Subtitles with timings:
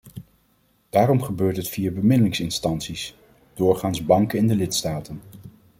[0.89, 3.15] Daarom gebeurt dit via bemiddelingsinstanties,
[3.53, 5.21] doorgaans banken in de lidstaten.